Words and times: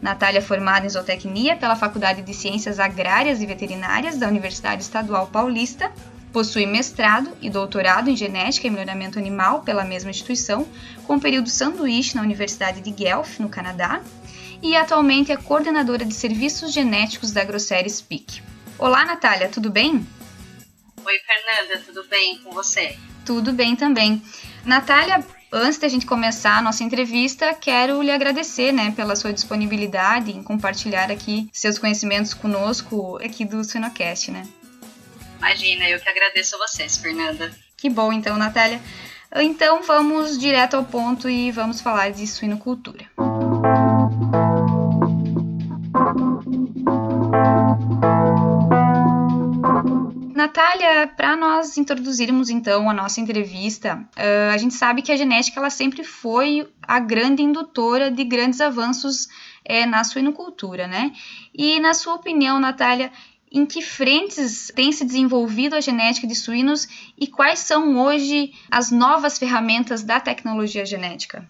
Natália 0.01 0.39
é 0.39 0.43
formada 0.43 0.87
em 0.87 0.91
zootecnia 0.91 1.57
pela 1.57 1.75
Faculdade 1.75 2.23
de 2.23 2.33
Ciências 2.33 2.79
Agrárias 2.79 3.43
e 3.43 3.47
Veterinárias 3.47 4.17
da 4.17 4.29
Universidade 4.29 4.83
Estadual 4.83 5.27
Paulista, 5.27 5.91
possui 6.33 6.67
mestrado 6.67 7.31
e 7.43 7.51
doutorado 7.51 8.11
em 8.11 8.17
genética 8.17 8.69
e 8.69 8.71
melhoramento 8.71 9.19
animal 9.19 9.63
pela 9.63 9.83
mesma 9.83 10.11
instituição, 10.11 10.69
com 11.05 11.19
período 11.19 11.49
sanduíche 11.49 12.15
na 12.15 12.23
Universidade 12.23 12.81
de 12.81 12.93
Guelph, 12.93 13.41
no 13.41 13.49
Canadá, 13.49 14.01
e 14.63 14.77
atualmente 14.77 15.33
é 15.33 15.37
coordenadora 15.37 16.05
de 16.05 16.15
serviços 16.15 16.73
genéticos 16.73 17.33
da 17.33 17.45
Grosseries 17.45 18.01
Peak. 18.01 18.43
Olá, 18.79 19.05
Natália, 19.05 19.49
tudo 19.49 19.71
bem? 19.71 20.07
Oi, 21.05 21.19
Fernanda, 21.21 21.83
tudo 21.85 22.05
bem 22.09 22.39
com 22.39 22.51
você? 22.53 22.97
Tudo 23.25 23.53
bem 23.53 23.77
também. 23.77 24.23
Natália, 24.65 25.25
antes 25.53 25.79
da 25.79 25.89
gente 25.89 26.07
começar 26.07 26.59
a 26.59 26.63
nossa 26.63 26.83
entrevista, 26.83 27.55
quero 27.55 28.03
lhe 28.03 28.11
agradecer, 28.11 28.73
né, 28.73 28.93
pela 28.97 29.15
sua 29.15 29.33
disponibilidade 29.33 30.31
em 30.31 30.43
compartilhar 30.43 31.11
aqui 31.11 31.49
seus 31.53 31.79
conhecimentos 31.79 32.35
conosco 32.35 33.19
aqui 33.23 33.45
do 33.45 33.63
Suinocast, 33.63 34.31
né? 34.31 34.47
Imagina, 35.39 35.89
eu 35.89 36.01
que 36.01 36.09
agradeço 36.09 36.57
a 36.57 36.67
vocês, 36.67 36.97
Fernanda. 36.97 37.55
Que 37.77 37.91
bom, 37.91 38.13
então, 38.13 38.37
Natália. 38.37 38.81
Então, 39.37 39.83
vamos 39.83 40.39
direto 40.39 40.75
ao 40.75 40.85
ponto 40.85 41.29
e 41.29 41.51
vamos 41.51 41.81
falar 41.81 42.11
de 42.13 42.27
suinocultura. 42.27 43.05
Natália, 50.55 51.09
para 51.09 51.35
nós 51.35 51.77
introduzirmos 51.77 52.49
então 52.49 52.89
a 52.89 52.95
nossa 52.95 53.21
entrevista, 53.21 53.97
uh, 54.17 54.55
a 54.55 54.57
gente 54.57 54.73
sabe 54.75 55.03
que 55.03 55.11
a 55.11 55.17
genética 55.17 55.59
ela 55.59 55.69
sempre 55.69 56.05
foi 56.05 56.73
a 56.81 57.01
grande 57.01 57.43
indutora 57.43 58.09
de 58.09 58.23
grandes 58.23 58.61
avanços 58.61 59.27
é, 59.65 59.85
na 59.85 60.05
suinocultura, 60.05 60.87
né? 60.87 61.11
E 61.53 61.81
na 61.81 61.93
sua 61.93 62.15
opinião, 62.15 62.61
Natália, 62.61 63.11
em 63.51 63.67
que 63.67 63.83
frentes 63.83 64.71
tem 64.77 64.93
se 64.93 65.05
desenvolvido 65.05 65.75
a 65.75 65.81
genética 65.81 66.25
de 66.25 66.37
suínos 66.37 66.87
e 67.19 67.27
quais 67.27 67.59
são 67.59 67.99
hoje 67.99 68.53
as 68.71 68.93
novas 68.93 69.37
ferramentas 69.37 70.05
da 70.05 70.21
tecnologia 70.21 70.87
genética? 70.87 71.45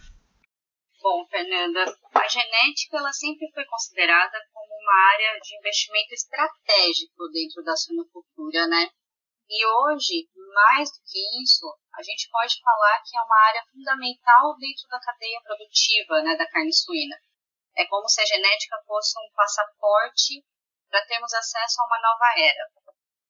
Bom, 1.02 1.26
Fernanda, 1.30 1.94
a 2.14 2.28
genética 2.28 2.96
ela 2.96 3.12
sempre 3.12 3.50
foi 3.52 3.66
considerada 3.66 4.38
uma 4.84 5.12
área 5.12 5.40
de 5.40 5.56
investimento 5.56 6.12
estratégico 6.12 7.28
dentro 7.32 7.64
da 7.64 7.74
suinocultura, 7.74 8.66
né? 8.68 8.90
E 9.48 9.66
hoje, 9.66 10.28
mais 10.54 10.90
do 10.92 11.00
que 11.04 11.20
isso, 11.42 11.66
a 11.94 12.02
gente 12.02 12.28
pode 12.30 12.60
falar 12.60 13.02
que 13.04 13.16
é 13.16 13.20
uma 13.20 13.40
área 13.48 13.64
fundamental 13.72 14.56
dentro 14.56 14.88
da 14.88 15.00
cadeia 15.00 15.40
produtiva 15.42 16.22
né, 16.22 16.36
da 16.36 16.48
carne 16.48 16.72
suína. 16.72 17.16
É 17.76 17.84
como 17.86 18.08
se 18.08 18.20
a 18.20 18.26
genética 18.26 18.76
fosse 18.86 19.18
um 19.18 19.32
passaporte 19.34 20.44
para 20.88 21.04
termos 21.06 21.32
acesso 21.34 21.80
a 21.80 21.86
uma 21.86 22.00
nova 22.00 22.26
era. 22.38 22.64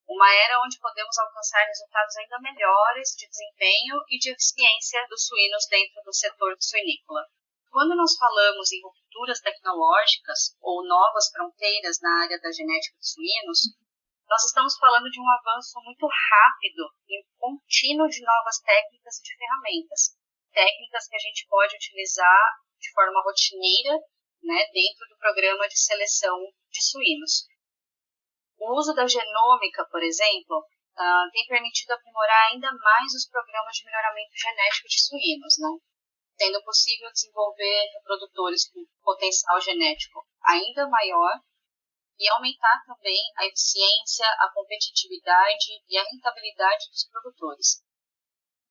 Uma 0.06 0.31
era 0.34 0.61
onde 0.61 0.79
podemos 0.79 1.17
alcançar 1.19 1.65
resultados 1.67 2.17
ainda 2.17 2.39
melhores 2.41 3.17
de 3.17 3.27
desempenho 3.27 3.97
e 4.09 4.19
de 4.19 4.31
eficiência 4.31 5.06
dos 5.09 5.27
suínos 5.27 5.67
dentro 5.71 6.03
do 6.05 6.15
setor 6.15 6.55
suinícola. 6.61 7.25
Quando 7.71 7.97
nós 7.97 8.15
falamos 8.17 8.71
em 8.71 8.81
rupturas 9.15 9.41
tecnológicas 9.41 10.59
ou 10.61 10.85
novas 10.87 11.31
fronteiras 11.31 12.01
na 12.03 12.23
área 12.23 12.39
da 12.41 12.51
genética 12.51 12.99
de 12.99 13.09
suínos, 13.09 13.61
nós 14.29 14.43
estamos 14.45 14.77
falando 14.79 15.09
de 15.09 15.21
um 15.21 15.31
avanço 15.31 15.79
muito 15.85 16.07
rápido 16.07 16.83
e 17.09 17.25
contínuo 17.39 18.09
de 18.09 18.21
novas 18.25 18.59
técnicas 18.59 19.19
e 19.19 19.23
de 19.23 19.37
ferramentas. 19.37 20.19
Técnicas 20.53 21.07
que 21.09 21.17
a 21.17 21.19
gente 21.19 21.47
pode 21.49 21.77
utilizar 21.77 22.43
de 22.81 22.91
forma 22.93 23.23
rotineira 23.23 23.95
né, 24.43 24.67
dentro 24.73 25.07
do 25.09 25.19
programa 25.19 25.69
de 25.69 25.79
seleção 25.79 26.37
de 26.71 26.83
suínos. 26.83 27.47
O 28.59 28.79
uso 28.79 28.95
da 28.95 29.07
genômica, 29.07 29.87
por 29.91 30.03
exemplo, 30.03 30.59
uh, 30.59 31.31
tem 31.33 31.47
permitido 31.47 31.93
aprimorar 31.93 32.51
ainda 32.51 32.73
mais 32.73 33.13
os 33.15 33.29
programas 33.29 33.77
de 33.77 33.85
melhoramento 33.85 34.33
genético 34.35 34.89
de 34.89 35.01
suínos, 35.01 35.55
né? 35.59 35.94
Sendo 36.37 36.62
possível 36.62 37.11
desenvolver 37.12 37.91
reprodutores 37.95 38.69
com 38.71 38.84
potencial 39.03 39.61
genético 39.61 40.27
ainda 40.45 40.89
maior 40.89 41.41
e 42.19 42.28
aumentar 42.31 42.83
também 42.87 43.21
a 43.37 43.47
eficiência, 43.47 44.27
a 44.39 44.50
competitividade 44.53 45.83
e 45.89 45.99
a 45.99 46.05
rentabilidade 46.05 46.89
dos 46.91 47.09
produtores. 47.11 47.83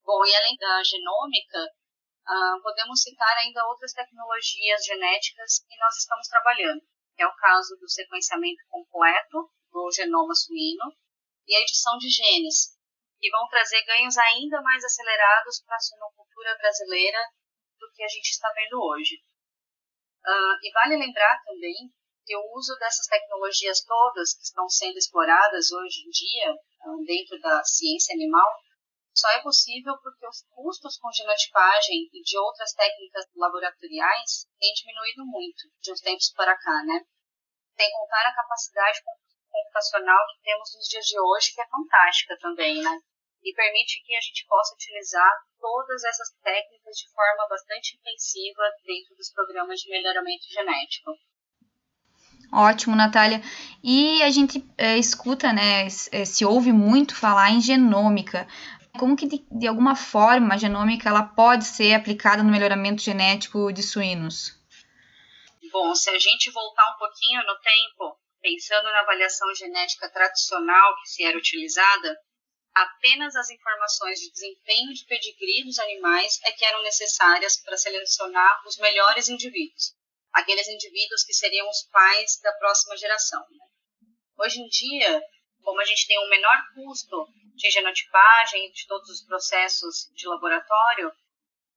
Bom, 0.04 0.26
e 0.26 0.36
além 0.36 0.56
da 0.58 0.84
genômica, 0.84 1.60
uh, 1.60 2.62
podemos 2.62 3.02
citar 3.02 3.38
ainda 3.38 3.68
outras 3.68 3.94
tecnologias 3.94 4.86
genéticas 4.86 5.64
que 5.68 5.78
nós 5.78 5.96
estamos 5.98 6.28
trabalhando. 6.28 6.82
É 7.18 7.28
o 7.28 7.36
caso 7.36 7.76
do 7.80 7.90
sequenciamento 7.90 8.64
completo 8.70 9.52
do 9.72 9.92
genoma 9.92 10.34
suíno 10.36 10.96
e 11.48 11.56
a 11.56 11.60
edição 11.60 11.98
de 11.98 12.10
genes, 12.10 12.76
que 13.20 13.30
vão 13.30 13.48
trazer 13.48 13.84
ganhos 13.86 14.18
ainda 14.18 14.62
mais 14.62 14.84
acelerados 14.84 15.62
para 15.66 15.76
a 15.76 15.80
suinocultura 15.80 16.58
brasileira 16.58 17.20
do 17.84 17.92
que 17.94 18.04
a 18.04 18.08
gente 18.08 18.30
está 18.30 18.50
vendo 18.56 18.80
hoje. 18.80 19.16
Uh, 20.24 20.56
e 20.64 20.72
vale 20.72 20.96
lembrar 20.96 21.36
também 21.44 21.92
que 22.26 22.36
o 22.38 22.56
uso 22.56 22.76
dessas 22.80 23.06
tecnologias 23.08 23.84
todas 23.84 24.34
que 24.36 24.44
estão 24.44 24.70
sendo 24.70 24.98
exploradas 24.98 25.72
hoje 25.72 26.08
em 26.08 26.10
dia 26.10 26.54
uh, 26.54 27.04
dentro 27.06 27.40
da 27.42 27.62
ciência 27.64 28.16
animal 28.16 28.48
só 29.14 29.30
é 29.30 29.44
possível 29.44 29.94
porque 30.02 30.26
os 30.26 30.42
custos 30.50 30.98
com 30.98 31.12
genotipagem 31.12 32.10
e 32.12 32.22
de 32.24 32.38
outras 32.38 32.74
técnicas 32.74 33.26
laboratoriais 33.36 34.48
têm 34.58 34.74
diminuído 34.74 35.26
muito 35.26 35.70
de 35.82 35.92
uns 35.92 36.02
tempos 36.02 36.32
para 36.34 36.58
cá, 36.58 36.84
né? 36.88 37.06
Sem 37.78 37.92
contar 37.92 38.26
a 38.26 38.36
capacidade 38.36 39.00
computacional 39.52 40.26
que 40.34 40.42
temos 40.42 40.74
nos 40.76 40.88
dias 40.88 41.06
de 41.06 41.20
hoje, 41.20 41.54
que 41.54 41.62
é 41.62 41.68
fantástica 41.68 42.38
também, 42.40 42.82
né? 42.82 42.98
E 43.44 43.54
permite 43.54 44.02
que 44.06 44.16
a 44.16 44.22
gente 44.22 44.46
possa 44.48 44.74
utilizar 44.76 45.32
todas 45.60 46.04
essas 46.04 46.30
técnicas 46.42 46.96
de 46.96 47.12
forma 47.12 47.48
bastante 47.50 47.98
intensiva 47.98 48.64
dentro 48.86 49.16
dos 49.16 49.32
programas 49.32 49.80
de 49.80 49.90
melhoramento 49.90 50.46
genético. 50.50 51.12
Ótimo, 52.54 52.96
Natália. 52.96 53.42
E 53.84 54.22
a 54.22 54.30
gente 54.30 54.64
é, 54.78 54.98
escuta, 54.98 55.52
né, 55.52 55.88
é, 56.12 56.26
se 56.26 56.46
ouve 56.46 56.72
muito 56.72 57.16
falar 57.16 57.50
em 57.50 57.60
genômica. 57.60 58.48
Como 59.00 59.18
que, 59.18 59.28
de, 59.28 59.44
de, 59.52 59.68
alguma 59.68 59.96
forma, 59.96 60.54
a 60.54 60.58
genômica 60.58 61.10
ela 61.10 61.24
pode 61.24 61.66
ser 61.66 61.94
aplicada 61.94 62.44
no 62.44 62.52
melhoramento 62.52 63.02
genético 63.02 63.74
de 63.74 63.82
suínos? 63.82 64.54
Bom, 65.72 65.96
se 65.96 66.12
a 66.12 66.20
gente 66.20 66.52
voltar 66.52 66.94
um 66.94 67.00
pouquinho 67.00 67.42
no 67.48 67.56
tempo, 67.60 68.16
pensando 68.40 68.84
na 68.84 69.00
avaliação 69.00 69.48
genética 69.56 70.08
tradicional 70.12 70.96
que 71.02 71.10
se 71.10 71.24
era 71.24 71.36
utilizada, 71.36 72.16
apenas 72.76 73.36
as 73.36 73.50
informações 73.50 74.20
de 74.20 74.32
desempenho 74.32 74.94
de 74.94 75.06
pedigree 75.06 75.64
dos 75.64 75.80
animais 75.80 76.40
é 76.44 76.52
que 76.52 76.66
eram 76.66 76.82
necessárias 76.82 77.62
para 77.62 77.78
selecionar 77.78 78.62
os 78.66 78.78
melhores 78.78 79.30
indivíduos, 79.30 79.96
aqueles 80.32 80.68
indivíduos 80.68 81.24
que 81.24 81.34
seriam 81.34 81.70
os 81.70 81.84
pais 81.92 82.40
da 82.42 82.52
próxima 82.54 82.98
geração. 82.98 83.42
Né? 83.52 83.66
Hoje 84.40 84.60
em 84.60 84.68
dia, 84.68 85.22
como 85.62 85.80
a 85.80 85.86
gente 85.86 86.08
tem 86.08 86.20
um 86.20 86.30
menor 86.30 86.58
custo 86.74 87.28
de 87.56 87.70
genotipagem 87.70 88.72
de 88.72 88.88
todos 88.88 89.10
os 89.10 89.26
processos 89.26 90.10
de 90.16 90.28
laboratório, 90.28 91.12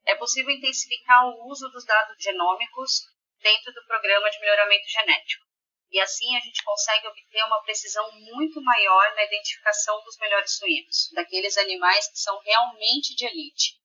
é 0.07 0.15
possível 0.15 0.55
intensificar 0.55 1.27
o 1.27 1.51
uso 1.51 1.69
dos 1.71 1.85
dados 1.85 2.17
genômicos 2.19 3.03
dentro 3.43 3.73
do 3.73 3.87
programa 3.87 4.31
de 4.31 4.41
melhoramento 4.41 4.89
genético. 4.89 5.46
E 5.91 6.01
assim 6.01 6.37
a 6.37 6.41
gente 6.41 6.65
consegue 6.65 7.07
obter 7.07 7.45
uma 7.45 7.63
precisão 7.63 8.11
muito 8.13 8.61
maior 8.63 9.15
na 9.15 9.25
identificação 9.25 10.03
dos 10.05 10.17
melhores 10.19 10.57
suínos, 10.57 11.11
daqueles 11.13 11.57
animais 11.57 12.09
que 12.09 12.19
são 12.19 12.39
realmente 12.41 13.15
de 13.15 13.25
elite. 13.25 13.79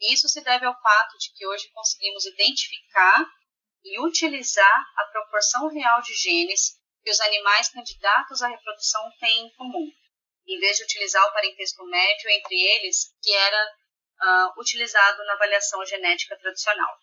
Isso 0.00 0.28
se 0.28 0.42
deve 0.42 0.66
ao 0.66 0.80
fato 0.80 1.16
de 1.18 1.32
que 1.32 1.46
hoje 1.46 1.70
conseguimos 1.72 2.26
identificar 2.26 3.24
e 3.84 4.00
utilizar 4.00 4.84
a 4.96 5.04
proporção 5.06 5.68
real 5.68 6.02
de 6.02 6.12
genes 6.14 6.76
que 7.02 7.10
os 7.10 7.20
animais 7.20 7.68
candidatos 7.68 8.42
à 8.42 8.48
reprodução 8.48 9.08
têm 9.20 9.46
em 9.46 9.54
comum, 9.54 9.88
em 10.48 10.58
vez 10.58 10.76
de 10.76 10.82
utilizar 10.82 11.24
o 11.24 11.32
parentesco 11.32 11.84
médio 11.86 12.30
entre 12.30 12.56
eles, 12.56 13.14
que 13.22 13.32
era 13.32 13.74
uh, 14.22 14.60
utilizado 14.60 15.24
na 15.24 15.34
avaliação 15.34 15.84
genética 15.86 16.36
tradicional. 16.36 16.98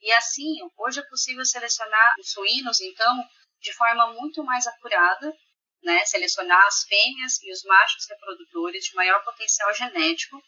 E 0.00 0.12
assim, 0.12 0.54
hoje 0.76 1.00
é 1.00 1.08
possível 1.08 1.44
selecionar 1.44 2.14
os 2.20 2.30
suínos, 2.30 2.80
então, 2.80 3.28
de 3.64 3.72
forma 3.72 4.12
muito 4.12 4.44
mais 4.44 4.66
acurada, 4.66 5.34
né, 5.82 6.04
selecionar 6.04 6.66
as 6.66 6.82
fêmeas 6.84 7.42
e 7.42 7.50
os 7.50 7.64
machos 7.64 8.06
reprodutores 8.08 8.84
de 8.84 8.94
maior 8.94 9.24
potencial 9.24 9.72
genético 9.74 10.42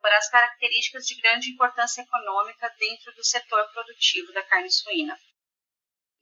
para 0.00 0.16
as 0.16 0.30
características 0.30 1.04
de 1.04 1.20
grande 1.20 1.50
importância 1.50 2.02
econômica 2.02 2.72
dentro 2.78 3.12
do 3.14 3.24
setor 3.24 3.68
produtivo 3.72 4.32
da 4.32 4.42
carne 4.44 4.70
suína. 4.70 5.18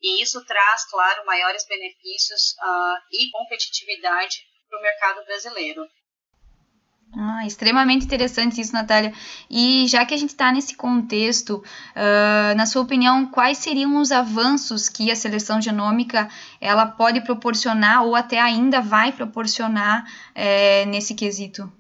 E 0.01 0.23
isso 0.23 0.45
traz, 0.47 0.89
claro, 0.91 1.25
maiores 1.27 1.67
benefícios 1.67 2.53
uh, 2.53 2.99
e 3.13 3.31
competitividade 3.31 4.43
para 4.69 4.79
o 4.79 4.83
mercado 4.83 5.25
brasileiro. 5.25 5.87
Ah, 7.15 7.47
extremamente 7.47 8.07
interessante 8.07 8.59
isso, 8.59 8.73
Natália. 8.73 9.13
E 9.51 9.87
já 9.87 10.05
que 10.07 10.15
a 10.15 10.17
gente 10.17 10.31
está 10.31 10.51
nesse 10.51 10.75
contexto, 10.75 11.57
uh, 11.57 12.57
na 12.57 12.65
sua 12.65 12.81
opinião, 12.81 13.31
quais 13.31 13.59
seriam 13.59 14.01
os 14.01 14.11
avanços 14.11 14.89
que 14.89 15.11
a 15.11 15.17
seleção 15.17 15.61
genômica 15.61 16.31
ela 16.59 16.87
pode 16.87 17.21
proporcionar 17.23 18.05
ou 18.07 18.17
até 18.17 18.41
ainda 18.41 18.81
vai 18.81 19.13
proporcionar 19.13 20.11
é, 20.35 20.87
nesse 20.87 21.15
quesito? 21.15 21.71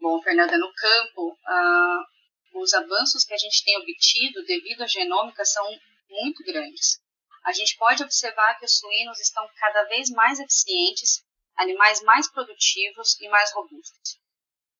Bom, 0.00 0.22
Fernanda, 0.22 0.56
no 0.56 0.72
campo, 0.72 1.32
uh, 1.32 2.62
os 2.62 2.72
avanços 2.72 3.24
que 3.24 3.34
a 3.34 3.38
gente 3.38 3.64
tem 3.64 3.76
obtido 3.78 4.44
devido 4.46 4.82
à 4.82 4.86
genômica 4.86 5.44
são 5.44 5.66
muito 6.08 6.44
grandes. 6.44 7.00
A 7.44 7.52
gente 7.52 7.76
pode 7.76 8.04
observar 8.04 8.56
que 8.60 8.64
os 8.64 8.78
suínos 8.78 9.18
estão 9.18 9.44
cada 9.58 9.82
vez 9.88 10.08
mais 10.10 10.38
eficientes, 10.38 11.24
animais 11.56 12.00
mais 12.02 12.30
produtivos 12.30 13.18
e 13.20 13.28
mais 13.28 13.52
robustos. 13.52 14.21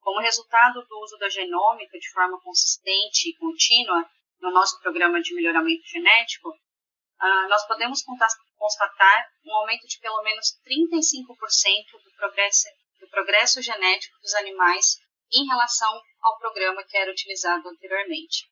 Como 0.02 0.20
resultado 0.20 0.84
do 0.84 1.00
uso 1.00 1.16
da 1.16 1.28
genômica 1.28 1.96
de 1.96 2.10
forma 2.10 2.40
consistente 2.40 3.30
e 3.30 3.36
contínua 3.36 4.04
no 4.40 4.50
nosso 4.50 4.80
programa 4.80 5.22
de 5.22 5.32
melhoramento 5.32 5.86
genético, 5.86 6.48
uh, 6.50 7.48
nós 7.48 7.64
podemos 7.68 8.02
constatar 8.02 9.30
um 9.46 9.54
aumento 9.54 9.86
de 9.86 10.00
pelo 10.00 10.20
menos 10.24 10.58
35% 10.66 12.02
do 12.02 12.10
progresso, 12.16 12.68
do 12.98 13.08
progresso 13.10 13.62
genético 13.62 14.18
dos 14.20 14.34
animais 14.34 14.98
em 15.32 15.46
relação 15.46 16.02
ao 16.20 16.38
programa 16.40 16.82
que 16.82 16.96
era 16.96 17.12
utilizado 17.12 17.68
anteriormente. 17.68 18.50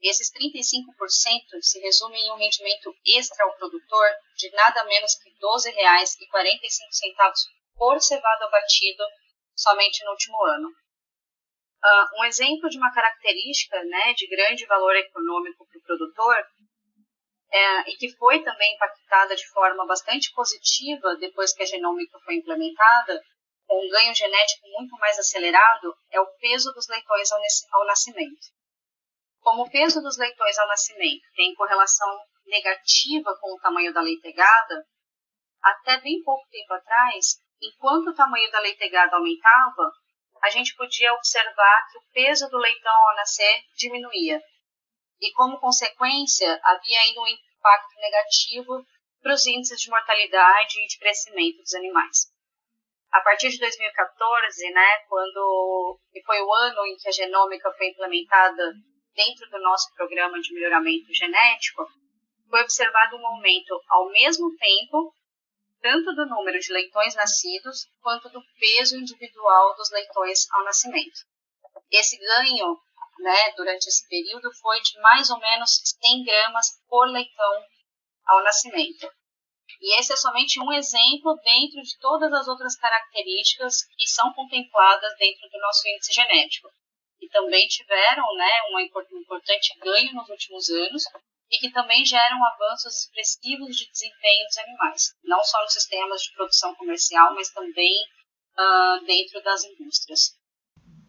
Esses 0.00 0.30
35% 0.30 1.60
se 1.60 1.80
resumem 1.80 2.22
em 2.22 2.30
um 2.30 2.36
rendimento 2.36 2.94
extra 3.04 3.44
ao 3.44 3.56
produtor 3.56 4.08
de 4.36 4.48
nada 4.52 4.84
menos 4.84 5.16
que 5.16 5.28
R$ 5.28 5.36
12,45 5.40 7.34
por 7.74 8.00
cevado 8.00 8.44
abatido 8.44 9.02
somente 9.56 10.04
no 10.04 10.12
último 10.12 10.40
ano. 10.44 10.83
Uh, 11.84 12.20
um 12.20 12.24
exemplo 12.24 12.68
de 12.70 12.78
uma 12.78 12.92
característica 12.92 13.76
né, 13.84 14.14
de 14.14 14.26
grande 14.26 14.64
valor 14.64 14.96
econômico 14.96 15.66
para 15.66 15.78
o 15.78 15.82
produtor 15.82 16.36
é, 17.54 17.90
e 17.90 17.96
que 17.96 18.10
foi 18.16 18.42
também 18.42 18.74
impactada 18.74 19.36
de 19.36 19.46
forma 19.50 19.86
bastante 19.86 20.32
positiva 20.32 21.14
depois 21.20 21.52
que 21.52 21.62
a 21.62 21.66
genômica 21.66 22.18
foi 22.24 22.36
implementada, 22.36 23.20
com 23.66 23.86
um 23.86 23.88
ganho 23.90 24.14
genético 24.14 24.66
muito 24.68 24.96
mais 24.98 25.18
acelerado, 25.18 25.94
é 26.10 26.20
o 26.20 26.26
peso 26.40 26.72
dos 26.72 26.88
leitões 26.88 27.30
ao, 27.30 27.40
ao 27.80 27.86
nascimento. 27.86 28.46
Como 29.40 29.62
o 29.62 29.70
peso 29.70 30.00
dos 30.00 30.18
leitões 30.18 30.58
ao 30.58 30.68
nascimento 30.68 31.22
tem 31.36 31.54
correlação 31.54 32.08
negativa 32.46 33.36
com 33.40 33.54
o 33.54 33.60
tamanho 33.60 33.92
da 33.92 34.00
leitegada, 34.00 34.84
até 35.62 36.00
bem 36.00 36.22
pouco 36.22 36.46
tempo 36.50 36.74
atrás, 36.74 37.36
enquanto 37.62 38.08
o 38.08 38.14
tamanho 38.14 38.50
da 38.50 38.60
leitegada 38.60 39.16
aumentava, 39.16 39.92
a 40.44 40.50
gente 40.50 40.76
podia 40.76 41.12
observar 41.14 41.86
que 41.90 41.98
o 41.98 42.02
peso 42.12 42.48
do 42.50 42.58
leitão 42.58 42.92
ao 42.92 43.16
nascer 43.16 43.62
diminuía. 43.76 44.38
E, 45.18 45.32
como 45.32 45.58
consequência, 45.58 46.60
havia 46.62 47.00
ainda 47.00 47.20
um 47.22 47.26
impacto 47.26 47.96
negativo 47.96 48.84
para 49.22 49.32
os 49.32 49.46
índices 49.46 49.80
de 49.80 49.88
mortalidade 49.88 50.82
e 50.82 50.86
de 50.86 50.98
crescimento 50.98 51.62
dos 51.62 51.72
animais. 51.72 52.30
A 53.10 53.20
partir 53.22 53.48
de 53.48 53.58
2014, 53.58 54.70
né, 54.70 54.98
quando 55.08 55.98
foi 56.26 56.42
o 56.42 56.52
ano 56.52 56.86
em 56.88 56.96
que 56.96 57.08
a 57.08 57.12
genômica 57.12 57.72
foi 57.72 57.88
implementada 57.88 58.74
dentro 59.14 59.48
do 59.48 59.58
nosso 59.60 59.94
programa 59.94 60.38
de 60.40 60.52
melhoramento 60.52 61.06
genético, 61.14 61.86
foi 62.50 62.60
observado 62.60 63.16
um 63.16 63.26
aumento 63.26 63.80
ao 63.88 64.10
mesmo 64.10 64.54
tempo 64.56 65.14
tanto 65.84 66.14
do 66.14 66.24
número 66.24 66.58
de 66.58 66.72
leitões 66.72 67.14
nascidos 67.14 67.86
quanto 68.00 68.30
do 68.30 68.42
peso 68.58 68.96
individual 68.96 69.76
dos 69.76 69.90
leitões 69.90 70.50
ao 70.50 70.64
nascimento. 70.64 71.20
Esse 71.90 72.16
ganho, 72.16 72.80
né, 73.18 73.52
durante 73.54 73.86
esse 73.86 74.08
período, 74.08 74.50
foi 74.62 74.80
de 74.80 74.98
mais 75.02 75.28
ou 75.28 75.38
menos 75.38 75.82
100 76.02 76.24
gramas 76.24 76.80
por 76.88 77.06
leitão 77.08 77.66
ao 78.28 78.42
nascimento. 78.42 79.12
E 79.78 80.00
esse 80.00 80.14
é 80.14 80.16
somente 80.16 80.58
um 80.58 80.72
exemplo 80.72 81.38
dentro 81.44 81.82
de 81.82 81.98
todas 81.98 82.32
as 82.32 82.48
outras 82.48 82.76
características 82.76 83.84
que 83.98 84.06
são 84.06 84.32
contempladas 84.32 85.12
dentro 85.18 85.50
do 85.50 85.58
nosso 85.58 85.86
índice 85.86 86.14
genético, 86.14 86.70
e 87.20 87.28
também 87.28 87.68
tiveram 87.68 88.24
né, 88.36 88.52
um 88.72 88.80
importante 88.80 89.78
ganho 89.80 90.14
nos 90.14 90.30
últimos 90.30 90.70
anos, 90.70 91.04
e 91.54 91.58
que 91.58 91.70
também 91.70 92.04
geram 92.04 92.44
avanços 92.44 93.04
expressivos 93.04 93.76
de 93.76 93.88
desempenho 93.90 94.46
dos 94.46 94.58
animais, 94.58 95.02
não 95.22 95.42
só 95.44 95.62
nos 95.62 95.72
sistemas 95.72 96.20
de 96.22 96.32
produção 96.34 96.74
comercial, 96.74 97.32
mas 97.34 97.48
também 97.50 97.94
uh, 98.58 99.04
dentro 99.06 99.40
das 99.42 99.62
indústrias. 99.64 100.34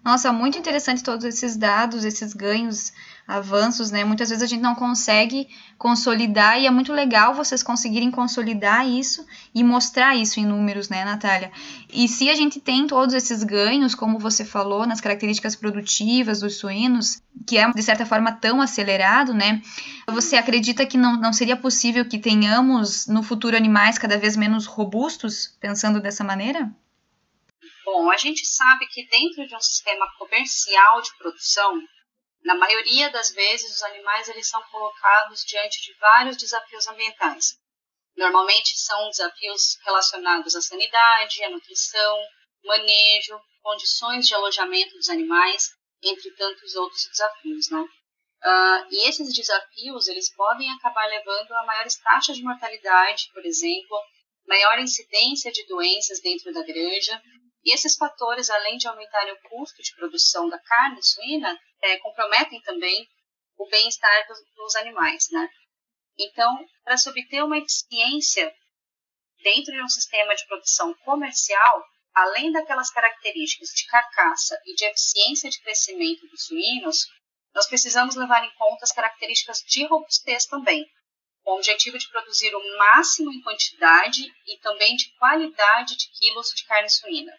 Nossa, 0.05 0.31
muito 0.31 0.55
interessante 0.55 1.03
todos 1.03 1.25
esses 1.25 1.57
dados, 1.57 2.05
esses 2.05 2.31
ganhos, 2.31 2.93
avanços, 3.27 3.89
né? 3.89 4.03
Muitas 4.03 4.29
vezes 4.29 4.43
a 4.43 4.45
gente 4.45 4.61
não 4.61 4.75
consegue 4.75 5.47
consolidar 5.79 6.61
e 6.61 6.67
é 6.67 6.69
muito 6.69 6.93
legal 6.93 7.33
vocês 7.33 7.63
conseguirem 7.63 8.11
consolidar 8.11 8.87
isso 8.87 9.25
e 9.53 9.63
mostrar 9.63 10.15
isso 10.15 10.39
em 10.39 10.45
números, 10.45 10.89
né, 10.89 11.03
Natália? 11.03 11.51
E 11.91 12.07
se 12.07 12.29
a 12.29 12.35
gente 12.35 12.59
tem 12.59 12.85
todos 12.85 13.15
esses 13.15 13.41
ganhos, 13.41 13.95
como 13.95 14.19
você 14.19 14.45
falou, 14.45 14.85
nas 14.85 15.01
características 15.01 15.55
produtivas 15.55 16.41
dos 16.41 16.57
suínos, 16.57 17.19
que 17.47 17.57
é 17.57 17.67
de 17.71 17.81
certa 17.81 18.05
forma 18.05 18.31
tão 18.31 18.61
acelerado, 18.61 19.33
né? 19.33 19.59
Você 20.07 20.35
acredita 20.35 20.85
que 20.85 20.99
não, 20.99 21.19
não 21.19 21.33
seria 21.33 21.57
possível 21.57 22.05
que 22.05 22.19
tenhamos 22.19 23.07
no 23.07 23.23
futuro 23.23 23.57
animais 23.57 23.97
cada 23.97 24.19
vez 24.19 24.37
menos 24.37 24.67
robustos, 24.67 25.57
pensando 25.59 25.99
dessa 25.99 26.23
maneira? 26.23 26.71
Bom, 27.85 28.09
a 28.09 28.17
gente 28.17 28.43
sabe 28.43 28.87
que 28.87 29.07
dentro 29.09 29.45
de 29.47 29.55
um 29.55 29.61
sistema 29.61 30.11
comercial 30.17 31.03
de 31.03 31.15
produção, 31.19 31.79
na 32.43 32.55
maioria 32.55 33.11
das 33.11 33.29
vezes 33.31 33.75
os 33.75 33.83
animais 33.83 34.27
eles 34.27 34.49
são 34.49 34.59
colocados 34.71 35.45
diante 35.45 35.83
de 35.83 35.93
vários 35.99 36.35
desafios 36.35 36.87
ambientais. 36.87 37.59
Normalmente 38.17 38.75
são 38.75 39.07
desafios 39.09 39.77
relacionados 39.85 40.55
à 40.55 40.61
sanidade, 40.63 41.43
à 41.43 41.51
nutrição, 41.51 42.17
manejo, 42.63 43.39
condições 43.61 44.25
de 44.25 44.33
alojamento 44.33 44.95
dos 44.95 45.09
animais, 45.09 45.69
entre 46.01 46.31
tantos 46.31 46.75
outros 46.75 47.05
desafios, 47.07 47.69
né? 47.69 47.81
Uh, 47.81 48.87
e 48.89 49.07
esses 49.07 49.31
desafios 49.31 50.07
eles 50.07 50.33
podem 50.33 50.71
acabar 50.71 51.05
levando 51.05 51.51
a 51.51 51.65
maiores 51.65 51.97
taxas 51.97 52.35
de 52.35 52.43
mortalidade, 52.43 53.29
por 53.31 53.45
exemplo, 53.45 54.01
maior 54.47 54.79
incidência 54.79 55.51
de 55.51 55.67
doenças 55.67 56.19
dentro 56.19 56.51
da 56.51 56.63
granja 56.63 57.21
e 57.65 57.73
esses 57.73 57.95
fatores, 57.95 58.49
além 58.51 58.77
de 58.77 58.87
aumentarem 58.87 59.33
o 59.33 59.49
custo 59.49 59.81
de 59.81 59.95
produção 59.95 60.47
da 60.47 60.59
carne 60.59 61.01
suína, 61.01 61.59
é, 61.81 61.97
comprometem 61.97 62.61
também 62.61 63.09
o 63.57 63.67
bem-estar 63.67 64.27
dos, 64.27 64.37
dos 64.55 64.75
animais, 64.75 65.27
né? 65.31 65.49
Então, 66.17 66.53
para 66.83 66.95
se 66.95 67.09
obter 67.09 67.43
uma 67.43 67.57
eficiência 67.57 68.53
dentro 69.41 69.73
de 69.73 69.81
um 69.81 69.89
sistema 69.89 70.35
de 70.35 70.45
produção 70.45 70.93
comercial, 71.03 71.83
além 72.13 72.51
daquelas 72.51 72.91
características 72.91 73.69
de 73.69 73.87
carcaça 73.87 74.61
e 74.65 74.75
de 74.75 74.85
eficiência 74.85 75.49
de 75.49 75.59
crescimento 75.61 76.27
dos 76.27 76.45
suínos, 76.45 77.07
nós 77.53 77.67
precisamos 77.67 78.15
levar 78.15 78.43
em 78.45 78.53
conta 78.55 78.83
as 78.83 78.91
características 78.91 79.59
de 79.67 79.85
robustez 79.85 80.45
também, 80.45 80.85
com 81.41 81.53
o 81.53 81.55
objetivo 81.55 81.97
de 81.97 82.09
produzir 82.09 82.53
o 82.55 82.77
máximo 82.77 83.33
em 83.33 83.41
quantidade 83.41 84.21
e 84.45 84.57
também 84.59 84.95
de 84.95 85.11
qualidade 85.17 85.95
de 85.95 86.09
quilos 86.19 86.49
de 86.55 86.63
carne 86.65 86.89
suína. 86.89 87.33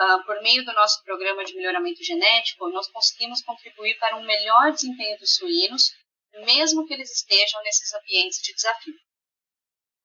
Uh, 0.00 0.24
por 0.24 0.40
meio 0.42 0.64
do 0.64 0.72
nosso 0.74 1.02
programa 1.02 1.44
de 1.44 1.56
melhoramento 1.56 2.04
genético, 2.04 2.68
nós 2.68 2.88
conseguimos 2.88 3.42
contribuir 3.42 3.98
para 3.98 4.16
um 4.16 4.24
melhor 4.24 4.70
desempenho 4.70 5.18
dos 5.18 5.34
suínos, 5.34 5.90
mesmo 6.44 6.86
que 6.86 6.94
eles 6.94 7.10
estejam 7.10 7.60
nesses 7.64 7.92
ambientes 7.92 8.40
de 8.40 8.54
desafio. 8.54 8.94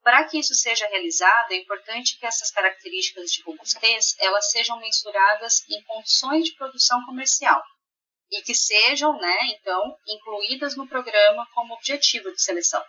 Para 0.01 0.25
que 0.25 0.39
isso 0.39 0.53
seja 0.55 0.87
realizado, 0.87 1.51
é 1.51 1.57
importante 1.57 2.17
que 2.19 2.25
essas 2.25 2.51
características 2.51 3.31
de 3.31 3.41
robustez 3.43 4.15
elas 4.19 4.49
sejam 4.49 4.77
mensuradas 4.79 5.61
em 5.69 5.81
condições 5.83 6.45
de 6.45 6.55
produção 6.55 7.05
comercial 7.05 7.63
e 8.31 8.41
que 8.41 8.55
sejam, 8.55 9.15
né, 9.17 9.37
então, 9.51 9.95
incluídas 10.07 10.75
no 10.75 10.87
programa 10.87 11.47
como 11.53 11.75
objetivo 11.75 12.31
de 12.31 12.41
seleção. 12.41 12.83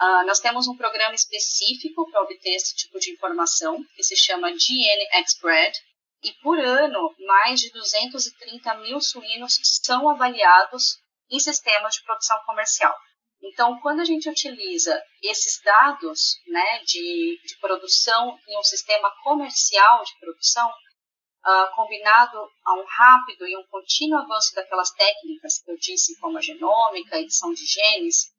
Uh, 0.00 0.26
nós 0.26 0.38
temos 0.38 0.68
um 0.68 0.76
programa 0.76 1.14
específico 1.14 2.08
para 2.10 2.22
obter 2.22 2.54
esse 2.54 2.76
tipo 2.76 2.98
de 2.98 3.10
informação, 3.10 3.82
que 3.96 4.02
se 4.02 4.16
chama 4.16 4.50
GNXBred, 4.50 5.78
e 6.22 6.32
por 6.42 6.58
ano, 6.58 7.14
mais 7.26 7.60
de 7.60 7.70
230 7.72 8.74
mil 8.76 9.00
suínos 9.00 9.58
são 9.82 10.08
avaliados 10.08 10.98
em 11.30 11.38
sistemas 11.38 11.94
de 11.94 12.02
produção 12.02 12.38
comercial. 12.44 12.94
Então, 13.42 13.80
quando 13.80 14.00
a 14.00 14.04
gente 14.04 14.28
utiliza 14.28 15.02
esses 15.22 15.62
dados 15.62 16.38
né, 16.46 16.80
de, 16.84 17.40
de 17.42 17.58
produção 17.58 18.38
em 18.46 18.58
um 18.58 18.62
sistema 18.62 19.10
comercial 19.22 20.04
de 20.04 20.18
produção, 20.20 20.68
uh, 20.68 21.74
combinado 21.74 22.38
a 22.64 22.74
um 22.74 22.84
rápido 22.84 23.46
e 23.46 23.56
um 23.56 23.66
contínuo 23.68 24.18
avanço 24.18 24.54
daquelas 24.54 24.90
técnicas 24.90 25.62
que 25.62 25.70
eu 25.70 25.76
disse, 25.78 26.18
como 26.20 26.36
a 26.36 26.42
genômica, 26.42 27.18
edição 27.18 27.52
de 27.52 27.64
genes, 27.64 28.30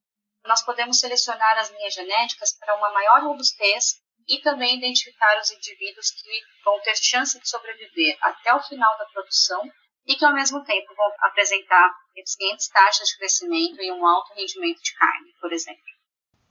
nós 0.46 0.64
podemos 0.64 1.00
selecionar 1.00 1.58
as 1.58 1.72
linhas 1.72 1.94
genéticas 1.94 2.58
para 2.58 2.76
uma 2.76 2.92
maior 2.92 3.24
robustez 3.24 4.01
e 4.28 4.40
também 4.42 4.78
identificar 4.78 5.40
os 5.42 5.52
indivíduos 5.52 6.12
que 6.12 6.30
vão 6.64 6.80
ter 6.82 6.96
chance 6.96 7.40
de 7.40 7.50
sobreviver 7.50 8.18
até 8.22 8.54
o 8.54 8.62
final 8.62 8.98
da 8.98 9.06
produção 9.06 9.62
e 10.08 10.16
que, 10.16 10.26
ao 10.26 10.34
mesmo 10.34 10.64
tempo, 10.64 10.94
vão 10.96 11.12
apresentar 11.22 11.92
eficientes 12.16 12.68
taxas 12.70 13.08
de 13.10 13.18
crescimento 13.18 13.82
e 13.82 13.92
um 13.92 14.06
alto 14.06 14.34
rendimento 14.34 14.82
de 14.82 14.94
carne, 14.94 15.32
por 15.40 15.52
exemplo. 15.54 15.82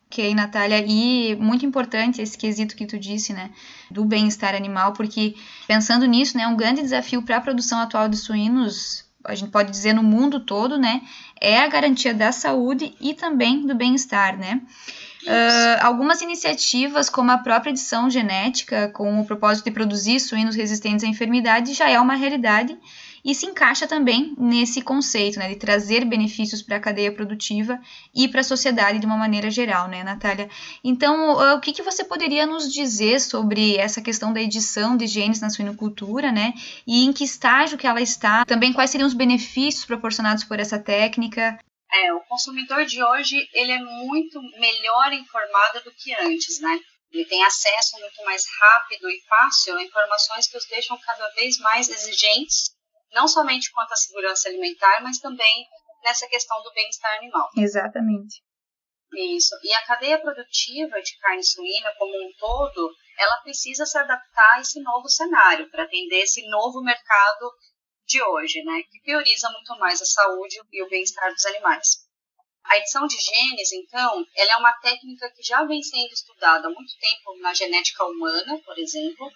Ok, 0.07 0.35
Natália, 0.35 0.85
e 0.85 1.37
muito 1.37 1.65
importante 1.65 2.21
esse 2.21 2.37
quesito 2.37 2.75
que 2.75 2.85
tu 2.85 2.99
disse, 2.99 3.33
né, 3.33 3.55
do 3.89 4.05
bem-estar 4.05 4.57
animal, 4.57 4.93
porque 4.93 5.37
pensando 5.69 6.05
nisso, 6.05 6.37
né, 6.37 6.49
um 6.49 6.57
grande 6.57 6.83
desafio 6.83 7.23
para 7.23 7.37
a 7.37 7.41
produção 7.41 7.79
atual 7.79 8.09
de 8.09 8.17
suínos, 8.17 9.09
a 9.25 9.37
gente 9.37 9.53
pode 9.53 9.71
dizer 9.71 9.93
no 9.93 10.03
mundo 10.03 10.45
todo, 10.45 10.77
né, 10.77 11.03
é 11.41 11.61
a 11.61 11.69
garantia 11.69 12.13
da 12.13 12.33
saúde 12.33 12.93
e 13.01 13.15
também 13.15 13.65
do 13.65 13.75
bem-estar, 13.77 14.37
né. 14.37 14.61
Uh, 15.23 15.85
algumas 15.85 16.23
iniciativas, 16.23 17.11
como 17.11 17.31
a 17.31 17.39
própria 17.39 17.71
edição 17.71 18.09
genética, 18.09 18.89
com 18.89 19.21
o 19.21 19.27
propósito 19.27 19.67
de 19.67 19.71
produzir 19.71 20.19
suínos 20.19 20.57
resistentes 20.57 21.05
à 21.05 21.09
enfermidade, 21.09 21.75
já 21.75 21.91
é 21.91 22.01
uma 22.01 22.15
realidade 22.15 22.79
e 23.25 23.35
se 23.35 23.47
encaixa 23.47 23.87
também 23.87 24.35
nesse 24.39 24.81
conceito, 24.81 25.39
né, 25.39 25.49
de 25.49 25.57
trazer 25.57 26.05
benefícios 26.05 26.63
para 26.63 26.77
a 26.77 26.81
cadeia 26.81 27.13
produtiva 27.13 27.79
e 28.15 28.29
para 28.29 28.41
a 28.41 28.45
sociedade 28.45 28.99
de 28.99 29.07
uma 29.07 29.17
maneira 29.17 29.51
geral, 29.51 29.89
né, 29.89 30.03
Natália? 30.03 30.49
Então, 30.83 31.37
uh, 31.37 31.57
o 31.57 31.61
que, 31.61 31.73
que 31.73 31.83
você 31.83 32.03
poderia 32.03 32.47
nos 32.47 32.73
dizer 32.73 33.21
sobre 33.21 33.77
essa 33.77 34.01
questão 34.01 34.33
da 34.33 34.41
edição 34.41 34.97
de 34.97 35.07
genes 35.07 35.41
na 35.41 35.51
suinocultura, 35.51 36.33
né, 36.33 36.55
e 36.87 37.05
em 37.05 37.13
que 37.13 37.25
estágio 37.25 37.79
que 37.79 37.87
ela 37.87 38.01
está? 38.01 38.45
Também 38.45 38.73
quais 38.73 38.91
seriam 38.91 39.07
os 39.07 39.15
benefícios 39.15 39.85
proporcionados 39.85 40.45
por 40.45 40.59
essa 40.59 40.79
técnica? 40.79 41.59
É, 41.93 42.13
o 42.13 42.21
consumidor 42.21 42.85
de 42.85 43.03
hoje 43.03 43.49
ele 43.53 43.73
é 43.73 43.79
muito 43.79 44.41
melhor 44.59 45.13
informado 45.13 45.83
do 45.83 45.93
que 45.93 46.15
antes, 46.15 46.61
né? 46.61 46.79
Ele 47.13 47.25
tem 47.25 47.43
acesso 47.45 47.99
muito 47.99 48.25
mais 48.25 48.45
rápido 48.61 49.11
e 49.11 49.21
fácil 49.27 49.77
a 49.77 49.83
informações 49.83 50.47
que 50.47 50.57
os 50.57 50.67
deixam 50.67 50.97
cada 51.01 51.29
vez 51.31 51.59
mais 51.59 51.89
exigentes, 51.89 52.71
não 53.13 53.27
somente 53.27 53.73
quanto 53.73 53.93
à 53.93 53.97
segurança 53.97 54.49
alimentar, 54.49 55.03
mas 55.03 55.19
também 55.19 55.67
nessa 56.05 56.29
questão 56.29 56.63
do 56.63 56.73
bem-estar 56.73 57.17
animal. 57.19 57.49
Exatamente. 57.57 58.41
Isso. 59.13 59.57
E 59.65 59.73
a 59.75 59.85
cadeia 59.87 60.21
produtiva 60.21 61.03
de 61.03 61.19
carne 61.19 61.45
suína 61.45 61.93
como 61.99 62.15
um 62.15 62.31
todo, 62.39 62.95
ela 63.19 63.41
precisa 63.43 63.85
se 63.85 63.99
adaptar 63.99 64.55
a 64.55 64.61
esse 64.61 64.81
novo 64.81 65.09
cenário 65.09 65.69
para 65.71 65.83
atender 65.83 66.23
esse 66.23 66.47
novo 66.49 66.81
mercado 66.81 67.51
de 68.11 68.21
hoje, 68.23 68.63
né, 68.65 68.83
que 68.91 69.01
prioriza 69.03 69.49
muito 69.51 69.79
mais 69.79 70.03
a 70.03 70.05
saúde 70.05 70.61
e 70.73 70.83
o 70.83 70.89
bem-estar 70.89 71.33
dos 71.33 71.47
animais. 71.47 71.89
A 72.65 72.77
edição 72.77 73.07
de 73.07 73.17
genes, 73.17 73.73
então, 73.73 74.27
ela 74.37 74.53
é 74.53 74.57
uma 74.57 74.73
técnica 74.81 75.31
que 75.31 75.43
já 75.43 75.65
vem 75.65 75.83
sendo 75.83 76.13
estudada 76.13 76.67
há 76.67 76.71
muito 76.71 76.93
tempo 76.99 77.39
na 77.41 77.55
genética 77.55 78.05
humana, 78.05 78.61
por 78.65 78.79
exemplo, 78.79 79.31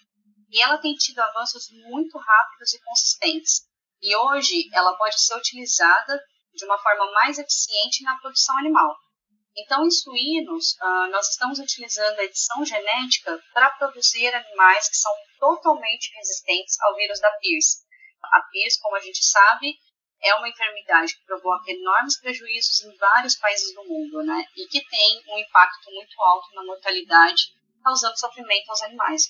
e 0.50 0.60
ela 0.60 0.78
tem 0.78 0.94
tido 0.94 1.20
avanços 1.20 1.68
muito 1.70 2.18
rápidos 2.18 2.74
e 2.74 2.82
consistentes. 2.82 3.62
E 4.02 4.14
hoje 4.14 4.68
ela 4.72 4.96
pode 4.96 5.20
ser 5.20 5.36
utilizada 5.36 6.20
de 6.54 6.64
uma 6.64 6.78
forma 6.78 7.10
mais 7.12 7.38
eficiente 7.38 8.02
na 8.02 8.18
produção 8.18 8.58
animal. 8.58 8.94
Então, 9.56 9.86
em 9.86 9.90
suínos, 9.90 10.72
uh, 10.82 11.10
nós 11.10 11.28
estamos 11.28 11.60
utilizando 11.60 12.18
a 12.18 12.24
edição 12.24 12.64
genética 12.64 13.40
para 13.52 13.70
produzir 13.70 14.34
animais 14.34 14.88
que 14.88 14.96
são 14.96 15.12
totalmente 15.38 16.12
resistentes 16.16 16.80
ao 16.82 16.94
vírus 16.96 17.20
da 17.20 17.30
Pierce, 17.38 17.83
a 18.32 18.42
PIS, 18.50 18.78
como 18.80 18.96
a 18.96 19.00
gente 19.00 19.24
sabe, 19.24 19.78
é 20.22 20.34
uma 20.36 20.48
enfermidade 20.48 21.14
que 21.14 21.24
provoca 21.24 21.70
enormes 21.70 22.18
prejuízos 22.20 22.82
em 22.82 22.96
vários 22.96 23.36
países 23.36 23.74
do 23.74 23.84
mundo, 23.84 24.22
né? 24.22 24.44
E 24.56 24.66
que 24.66 24.84
tem 24.84 25.22
um 25.28 25.38
impacto 25.38 25.90
muito 25.90 26.20
alto 26.22 26.54
na 26.54 26.64
mortalidade, 26.64 27.52
causando 27.82 28.18
sofrimento 28.18 28.70
aos 28.70 28.82
animais. 28.82 29.24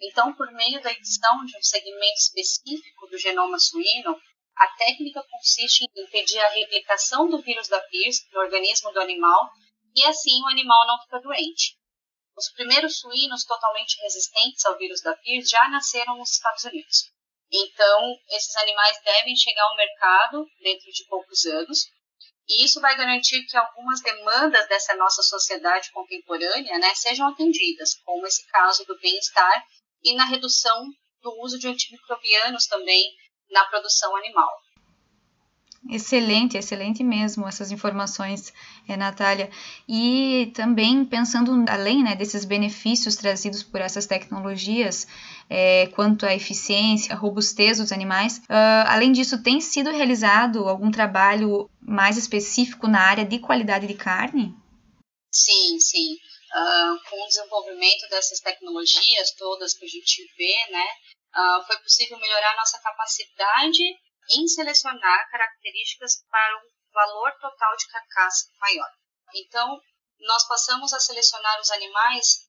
Então, 0.00 0.32
por 0.34 0.50
meio 0.52 0.80
da 0.82 0.92
edição 0.92 1.44
de 1.44 1.56
um 1.56 1.62
segmento 1.62 2.20
específico 2.20 3.06
do 3.08 3.18
genoma 3.18 3.58
suíno, 3.58 4.16
a 4.56 4.66
técnica 4.76 5.22
consiste 5.30 5.84
em 5.84 6.02
impedir 6.02 6.38
a 6.38 6.50
replicação 6.50 7.28
do 7.28 7.42
vírus 7.42 7.68
da 7.68 7.80
PIRS 7.80 8.28
no 8.32 8.40
organismo 8.40 8.92
do 8.92 9.00
animal 9.00 9.50
e 9.96 10.04
assim 10.04 10.40
o 10.42 10.48
animal 10.48 10.86
não 10.86 11.00
fica 11.02 11.20
doente. 11.20 11.76
Os 12.36 12.50
primeiros 12.52 12.98
suínos 12.98 13.44
totalmente 13.44 14.00
resistentes 14.02 14.64
ao 14.64 14.78
vírus 14.78 15.02
da 15.02 15.16
PIRS 15.16 15.48
já 15.48 15.68
nasceram 15.70 16.16
nos 16.16 16.30
Estados 16.30 16.64
Unidos. 16.64 17.12
Então, 17.52 18.16
esses 18.30 18.54
animais 18.56 18.96
devem 19.04 19.34
chegar 19.34 19.64
ao 19.64 19.76
mercado 19.76 20.46
dentro 20.62 20.90
de 20.92 21.04
poucos 21.08 21.44
anos, 21.46 21.86
e 22.48 22.64
isso 22.64 22.80
vai 22.80 22.96
garantir 22.96 23.44
que 23.46 23.56
algumas 23.56 24.00
demandas 24.02 24.68
dessa 24.68 24.94
nossa 24.96 25.22
sociedade 25.22 25.90
contemporânea 25.92 26.78
né, 26.78 26.94
sejam 26.94 27.28
atendidas, 27.28 27.94
como 28.04 28.26
esse 28.26 28.46
caso 28.48 28.84
do 28.84 28.98
bem-estar 28.98 29.64
e 30.02 30.14
na 30.14 30.24
redução 30.24 30.84
do 31.22 31.42
uso 31.42 31.58
de 31.58 31.68
antimicrobianos 31.68 32.66
também 32.66 33.04
na 33.50 33.64
produção 33.66 34.14
animal. 34.16 34.50
Excelente, 35.88 36.58
excelente 36.58 37.02
mesmo 37.02 37.48
essas 37.48 37.72
informações, 37.72 38.52
é, 38.86 38.96
Natália. 38.96 39.50
E 39.88 40.52
também 40.54 41.04
pensando 41.04 41.52
além 41.70 42.02
né, 42.02 42.14
desses 42.14 42.44
benefícios 42.44 43.16
trazidos 43.16 43.62
por 43.62 43.80
essas 43.80 44.06
tecnologias, 44.06 45.06
é, 45.48 45.86
quanto 45.88 46.26
à 46.26 46.34
eficiência, 46.34 47.14
à 47.14 47.18
robustez 47.18 47.78
dos 47.78 47.92
animais, 47.92 48.38
uh, 48.38 48.86
além 48.86 49.10
disso, 49.10 49.42
tem 49.42 49.60
sido 49.60 49.90
realizado 49.90 50.68
algum 50.68 50.90
trabalho 50.90 51.68
mais 51.80 52.18
específico 52.18 52.86
na 52.86 53.00
área 53.00 53.24
de 53.24 53.38
qualidade 53.38 53.86
de 53.86 53.94
carne? 53.94 54.54
Sim, 55.32 55.80
sim. 55.80 56.12
Uh, 56.12 57.08
com 57.08 57.24
o 57.24 57.28
desenvolvimento 57.28 58.08
dessas 58.10 58.38
tecnologias 58.40 59.30
todas 59.38 59.72
que 59.72 59.84
a 59.84 59.88
gente 59.88 60.28
vê, 60.36 60.72
né, 60.72 60.86
uh, 61.34 61.66
foi 61.66 61.78
possível 61.78 62.18
melhorar 62.18 62.56
nossa 62.56 62.78
capacidade 62.80 63.82
em 64.30 64.46
selecionar 64.48 65.30
características 65.30 66.24
para 66.30 66.58
um 66.58 66.92
valor 66.92 67.32
total 67.40 67.76
de 67.76 67.86
carcaça 67.88 68.48
maior. 68.60 68.90
Então, 69.34 69.80
nós 70.20 70.46
passamos 70.46 70.92
a 70.92 71.00
selecionar 71.00 71.60
os 71.60 71.70
animais 71.70 72.48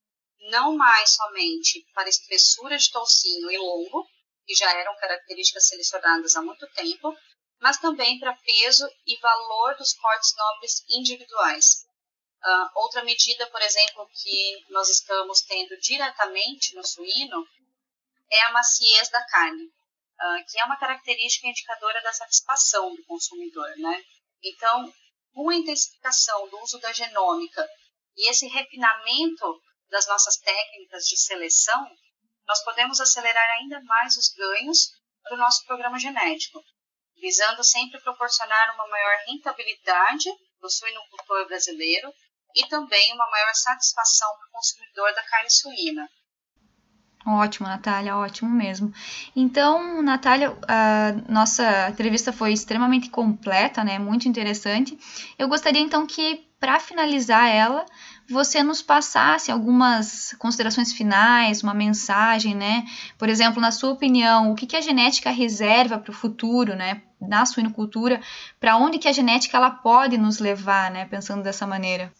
não 0.49 0.75
mais 0.75 1.13
somente 1.13 1.85
para 1.93 2.09
espessura 2.09 2.77
de 2.77 2.89
toucinho 2.91 3.51
e 3.51 3.57
longo, 3.57 4.07
que 4.45 4.55
já 4.55 4.71
eram 4.79 4.95
características 4.97 5.67
selecionadas 5.67 6.35
há 6.35 6.41
muito 6.41 6.67
tempo, 6.73 7.15
mas 7.59 7.77
também 7.77 8.19
para 8.19 8.35
peso 8.35 8.87
e 9.05 9.19
valor 9.19 9.75
dos 9.77 9.93
cortes 9.93 10.33
nobres 10.35 10.83
individuais. 10.89 11.85
Uh, 12.43 12.79
outra 12.81 13.03
medida, 13.03 13.45
por 13.51 13.61
exemplo, 13.61 14.09
que 14.15 14.65
nós 14.69 14.89
estamos 14.89 15.41
tendo 15.41 15.77
diretamente 15.79 16.75
no 16.75 16.83
suíno 16.83 17.45
é 18.31 18.41
a 18.45 18.51
maciez 18.51 19.09
da 19.09 19.23
carne. 19.27 19.71
Ah, 20.23 20.43
que 20.47 20.59
é 20.59 20.65
uma 20.65 20.77
característica 20.77 21.47
indicadora 21.47 21.99
da 22.03 22.13
satisfação 22.13 22.93
do 22.93 23.03
consumidor, 23.05 23.75
né? 23.77 24.03
Então, 24.43 24.93
com 25.33 25.49
a 25.49 25.55
intensificação 25.55 26.47
do 26.47 26.59
uso 26.61 26.77
da 26.79 26.93
genômica 26.93 27.67
e 28.15 28.29
esse 28.29 28.45
refinamento 28.47 29.59
das 29.89 30.05
nossas 30.05 30.37
técnicas 30.37 31.05
de 31.05 31.17
seleção, 31.17 31.89
nós 32.47 32.63
podemos 32.63 33.01
acelerar 33.01 33.49
ainda 33.57 33.81
mais 33.81 34.15
os 34.15 34.29
ganhos 34.29 34.91
do 35.27 35.37
nosso 35.37 35.65
programa 35.65 35.97
genético, 35.97 36.63
visando 37.15 37.63
sempre 37.63 37.99
proporcionar 38.01 38.75
uma 38.75 38.87
maior 38.89 39.17
rentabilidade 39.25 40.29
do 40.59 40.69
suinocultor 40.69 41.47
brasileiro 41.47 42.13
e 42.55 42.67
também 42.67 43.11
uma 43.13 43.27
maior 43.31 43.55
satisfação 43.55 44.29
para 44.37 44.47
o 44.49 44.51
consumidor 44.51 45.15
da 45.15 45.23
carne 45.23 45.49
suína. 45.49 46.07
Ótimo, 47.25 47.67
Natália, 47.67 48.17
ótimo 48.17 48.49
mesmo. 48.49 48.91
Então, 49.35 50.01
Natália, 50.01 50.57
a 50.67 51.13
nossa 51.31 51.89
entrevista 51.89 52.33
foi 52.33 52.51
extremamente 52.51 53.09
completa, 53.09 53.83
né? 53.83 53.99
Muito 53.99 54.27
interessante. 54.27 54.97
Eu 55.37 55.47
gostaria 55.47 55.81
então 55.81 56.07
que, 56.07 56.47
para 56.59 56.79
finalizar 56.79 57.47
ela, 57.47 57.85
você 58.27 58.63
nos 58.63 58.81
passasse 58.81 59.51
algumas 59.51 60.33
considerações 60.39 60.93
finais, 60.93 61.61
uma 61.61 61.75
mensagem, 61.75 62.55
né? 62.55 62.85
Por 63.19 63.29
exemplo, 63.29 63.61
na 63.61 63.71
sua 63.71 63.91
opinião, 63.91 64.51
o 64.51 64.55
que, 64.55 64.65
que 64.65 64.77
a 64.77 64.81
genética 64.81 65.29
reserva 65.29 65.99
para 65.99 66.11
o 66.11 66.15
futuro, 66.15 66.75
né? 66.75 67.03
Na 67.19 67.45
suinocultura, 67.45 68.19
para 68.59 68.77
onde 68.77 68.97
que 68.97 69.07
a 69.07 69.13
genética 69.13 69.57
ela 69.57 69.69
pode 69.69 70.17
nos 70.17 70.39
levar, 70.39 70.89
né? 70.89 71.05
Pensando 71.05 71.43
dessa 71.43 71.67
maneira. 71.67 72.11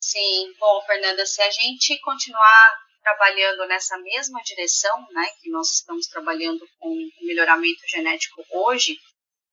Sim, 0.00 0.54
bom, 0.58 0.80
Fernanda, 0.86 1.26
se 1.26 1.42
a 1.42 1.50
gente 1.50 2.00
continuar 2.00 2.87
trabalhando 3.08 3.66
nessa 3.66 3.96
mesma 3.98 4.42
direção, 4.42 5.06
né, 5.12 5.30
que 5.40 5.48
nós 5.50 5.70
estamos 5.76 6.06
trabalhando 6.08 6.68
com 6.78 6.90
o 6.90 7.26
melhoramento 7.26 7.80
genético 7.88 8.44
hoje, 8.50 8.98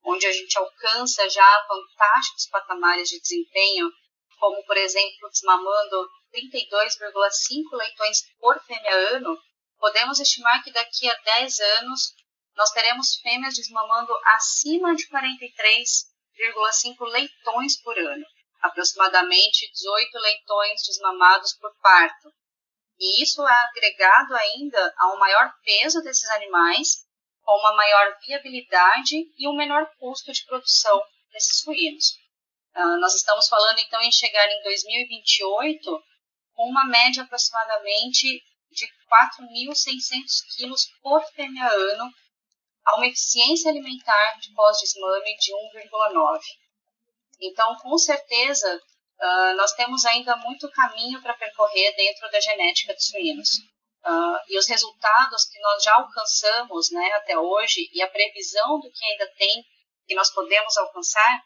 onde 0.04 0.26
a 0.26 0.32
gente 0.32 0.58
alcança 0.58 1.26
já 1.30 1.64
fantásticos 1.66 2.48
patamares 2.50 3.08
de 3.08 3.18
desempenho, 3.18 3.90
como, 4.38 4.62
por 4.64 4.76
exemplo, 4.76 5.30
desmamando 5.30 6.06
32,5 6.34 7.76
leitões 7.78 8.18
por 8.38 8.62
fêmea 8.64 8.94
ano, 9.16 9.38
podemos 9.78 10.20
estimar 10.20 10.62
que 10.62 10.70
daqui 10.70 11.08
a 11.08 11.14
10 11.14 11.58
anos 11.58 12.14
nós 12.54 12.70
teremos 12.72 13.16
fêmeas 13.22 13.54
desmamando 13.54 14.12
acima 14.34 14.94
de 14.94 15.08
43,5 15.08 17.06
leitões 17.06 17.80
por 17.82 17.98
ano, 17.98 18.26
aproximadamente 18.60 19.70
18 19.72 20.18
leitões 20.18 20.82
desmamados 20.86 21.54
por 21.54 21.74
parto. 21.80 22.30
E 22.98 23.22
isso 23.22 23.46
é 23.46 23.52
agregado 23.52 24.34
ainda 24.34 24.94
a 24.98 25.14
um 25.14 25.18
maior 25.18 25.52
peso 25.64 26.02
desses 26.02 26.28
animais, 26.30 27.06
com 27.42 27.58
uma 27.60 27.74
maior 27.74 28.16
viabilidade 28.26 29.16
e 29.38 29.48
um 29.48 29.56
menor 29.56 29.88
custo 29.98 30.32
de 30.32 30.44
produção 30.46 31.00
desses 31.32 31.60
suínos. 31.60 32.16
Uh, 32.74 32.98
nós 33.00 33.14
estamos 33.14 33.48
falando 33.48 33.78
então 33.78 34.00
em 34.02 34.12
chegar 34.12 34.46
em 34.46 34.62
2028 34.62 36.02
com 36.54 36.68
uma 36.68 36.86
média 36.86 37.22
aproximadamente 37.22 38.42
de 38.70 38.86
4.600 39.40 40.56
quilos 40.56 40.86
por 41.02 41.22
fêmea 41.32 41.66
ano, 41.66 42.10
a 42.84 42.96
uma 42.96 43.06
eficiência 43.06 43.70
alimentar 43.70 44.38
de 44.40 44.52
pós-desmame 44.54 45.36
de 45.36 45.52
1,9. 45.52 46.40
Então, 47.40 47.76
com 47.76 47.96
certeza, 47.98 48.80
uh, 49.20 49.56
nós 49.56 49.72
temos 49.72 50.04
ainda 50.04 50.36
muito 50.36 50.70
caminho 50.70 51.20
para 51.22 51.34
percorrer 51.34 51.94
dentro 51.96 52.30
da 52.30 52.40
genética 52.40 52.94
dos 52.94 53.06
suínos. 53.06 53.48
Uh, 54.04 54.38
e 54.48 54.58
os 54.58 54.68
resultados 54.68 55.44
que 55.46 55.58
nós 55.60 55.82
já 55.82 55.94
alcançamos 55.94 56.90
né, 56.92 57.12
até 57.14 57.36
hoje 57.36 57.88
e 57.92 58.00
a 58.02 58.08
previsão 58.08 58.78
do 58.78 58.90
que 58.90 59.04
ainda 59.04 59.26
tem 59.36 59.64
que 60.06 60.14
nós 60.14 60.32
podemos 60.32 60.76
alcançar, 60.76 61.42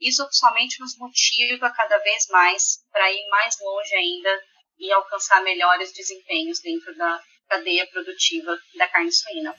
isso 0.00 0.26
somente 0.30 0.80
nos 0.80 0.96
motiva 0.96 1.70
cada 1.70 1.98
vez 1.98 2.26
mais 2.28 2.78
para 2.90 3.12
ir 3.12 3.28
mais 3.28 3.56
longe 3.60 3.94
ainda 3.94 4.42
e 4.78 4.92
alcançar 4.92 5.42
melhores 5.42 5.92
desempenhos 5.92 6.60
dentro 6.60 6.96
da 6.96 7.22
cadeia 7.48 7.86
produtiva 7.88 8.58
da 8.74 8.88
carne 8.88 9.12
suína. 9.12 9.54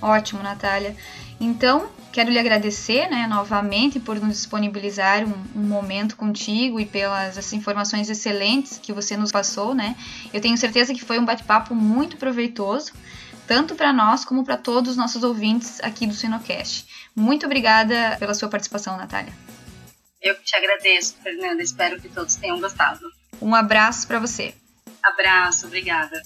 Ótimo, 0.00 0.42
Natália. 0.42 0.96
Então, 1.40 1.90
quero 2.12 2.30
lhe 2.30 2.38
agradecer 2.38 3.08
né, 3.10 3.26
novamente 3.26 4.00
por 4.00 4.18
nos 4.18 4.36
disponibilizar 4.36 5.24
um, 5.24 5.44
um, 5.54 5.62
momento 5.62 6.16
contigo 6.16 6.80
e 6.80 6.86
pelas 6.86 7.36
as 7.36 7.52
informações 7.52 8.08
excelentes 8.08 8.78
que 8.78 8.92
você 8.92 9.16
nos 9.16 9.30
passou. 9.30 9.74
Né? 9.74 9.96
Eu 10.32 10.40
tenho 10.40 10.56
certeza 10.56 10.94
que 10.94 11.04
foi 11.04 11.18
um 11.18 11.24
bate-papo 11.24 11.74
muito 11.74 12.16
proveitoso, 12.16 12.92
tanto 13.46 13.74
para 13.74 13.92
nós 13.92 14.24
como 14.24 14.44
para 14.44 14.56
todos 14.56 14.92
os 14.92 14.96
nossos 14.96 15.22
ouvintes 15.22 15.80
aqui 15.80 16.06
do 16.06 16.14
Sinocast. 16.14 16.86
Muito 17.14 17.46
obrigada 17.46 18.16
pela 18.18 18.34
sua 18.34 18.48
participação, 18.48 18.96
Natália. 18.96 19.32
Eu 20.22 20.34
que 20.34 20.42
te 20.42 20.56
agradeço, 20.56 21.16
Fernanda. 21.22 21.62
Espero 21.62 22.00
que 22.00 22.08
todos 22.08 22.34
tenham 22.36 22.60
gostado. 22.60 23.00
Um 23.40 23.54
abraço 23.54 24.06
para 24.06 24.18
você. 24.18 24.54
Abraço, 25.02 25.66
obrigada. 25.66 26.20